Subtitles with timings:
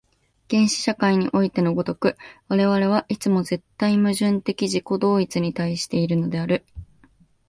[0.49, 2.17] 原始社会においての如く、
[2.47, 6.65] 我々はいつも絶対矛盾的自己同一に対しているのである。